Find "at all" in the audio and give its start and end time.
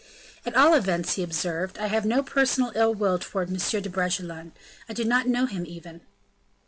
0.47-0.73